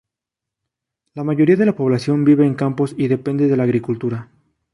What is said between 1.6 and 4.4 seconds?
la población vive en campos y depende de la agricultura.